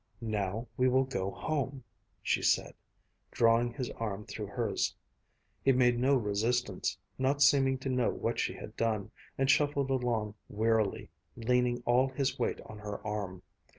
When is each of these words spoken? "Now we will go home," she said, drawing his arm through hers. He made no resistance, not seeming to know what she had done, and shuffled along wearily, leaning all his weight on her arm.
"Now 0.33 0.67
we 0.77 0.89
will 0.89 1.03
go 1.03 1.29
home," 1.29 1.83
she 2.23 2.41
said, 2.41 2.73
drawing 3.29 3.71
his 3.71 3.91
arm 3.91 4.25
through 4.25 4.47
hers. 4.47 4.95
He 5.63 5.73
made 5.73 5.99
no 5.99 6.15
resistance, 6.15 6.97
not 7.19 7.39
seeming 7.43 7.77
to 7.77 7.89
know 7.89 8.09
what 8.09 8.39
she 8.39 8.55
had 8.55 8.75
done, 8.75 9.11
and 9.37 9.47
shuffled 9.47 9.91
along 9.91 10.33
wearily, 10.49 11.11
leaning 11.37 11.83
all 11.85 12.07
his 12.07 12.39
weight 12.39 12.59
on 12.61 12.79
her 12.79 13.05
arm. 13.05 13.43